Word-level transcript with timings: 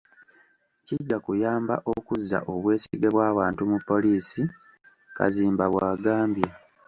"Kijja 0.85 1.17
kuyamba 1.25 1.75
okuzza 1.93 2.37
obwesige 2.51 3.07
bw’abantu 3.15 3.61
mu 3.71 3.77
poliisi.” 3.89 4.41
Kazimba 5.17 5.65
bw’agambye. 5.73 6.47